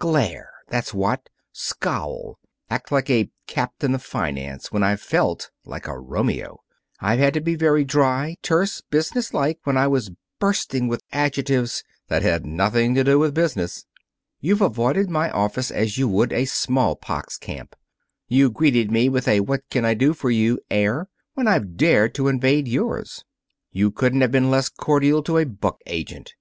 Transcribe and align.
Glare, 0.00 0.50
that's 0.66 0.92
what! 0.92 1.28
Scowl! 1.52 2.40
Act 2.68 2.90
like 2.90 3.08
a 3.08 3.30
captain 3.46 3.94
of 3.94 4.02
finance 4.02 4.72
when 4.72 4.82
I've 4.82 5.00
felt 5.00 5.52
like 5.64 5.86
a 5.86 5.96
Romeo! 5.96 6.64
I've 6.98 7.20
had 7.20 7.34
to 7.34 7.40
be 7.40 7.54
dry, 7.84 8.34
terse, 8.42 8.80
businesslike, 8.80 9.60
when 9.62 9.76
I 9.76 9.86
was 9.86 10.10
bursting 10.40 10.88
with 10.88 11.04
adjectives 11.12 11.84
that 12.08 12.22
had 12.24 12.44
nothing 12.44 12.96
to 12.96 13.04
do 13.04 13.20
with 13.20 13.32
business. 13.32 13.86
You've 14.40 14.60
avoided 14.60 15.08
my 15.08 15.30
office 15.30 15.70
as 15.70 15.96
you 15.96 16.08
would 16.08 16.32
a 16.32 16.46
small 16.46 16.96
pox 16.96 17.38
camp. 17.38 17.76
You've 18.26 18.54
greeted 18.54 18.90
me 18.90 19.08
with 19.08 19.28
a 19.28 19.38
what 19.38 19.70
can 19.70 19.84
I 19.84 19.94
do 19.94 20.14
for 20.14 20.30
you 20.32 20.58
air 20.68 21.08
when 21.34 21.46
I've 21.46 21.76
dared 21.76 22.12
to 22.16 22.26
invade 22.26 22.66
yours. 22.66 23.24
You 23.70 23.92
couldn't 23.92 24.22
have 24.22 24.32
been 24.32 24.50
less 24.50 24.68
cordial 24.68 25.22
to 25.22 25.38
a 25.38 25.46
book 25.46 25.80
agent. 25.86 26.34